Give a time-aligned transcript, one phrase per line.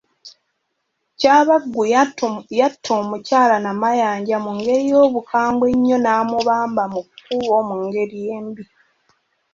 [1.19, 1.81] Kyabaggu
[2.59, 8.63] yatta omukyala Namayanja mu ngeri y'obukambwe ennyo n'amubamba mu kubo mu ngeri embi.